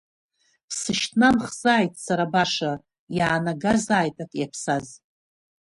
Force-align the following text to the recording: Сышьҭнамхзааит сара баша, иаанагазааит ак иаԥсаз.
Сышьҭнамхзааит 0.77 1.93
сара 2.05 2.25
баша, 2.33 2.71
иаанагазааит 3.17 4.17
ак 4.23 4.31
иаԥсаз. 4.39 4.87